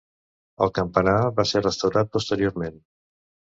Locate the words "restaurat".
1.67-2.11